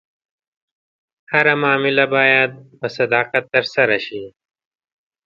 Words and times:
هره 1.31 1.53
معامله 1.61 2.05
باید 2.15 2.51
په 2.79 2.87
صداقت 2.97 3.43
ترسره 3.53 3.97
شي. 4.05 4.23